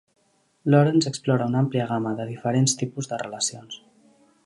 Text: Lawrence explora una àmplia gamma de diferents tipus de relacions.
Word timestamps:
Lawrence 0.73 1.11
explora 1.11 1.47
una 1.53 1.61
àmplia 1.65 1.87
gamma 1.93 2.17
de 2.23 2.27
diferents 2.33 2.77
tipus 2.83 3.11
de 3.13 3.25
relacions. 3.27 3.83